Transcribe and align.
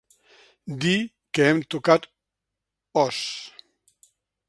…dir 0.85 0.95
que 1.37 1.45
hem 1.51 1.61
tocat 1.75 2.09
os. 3.05 3.23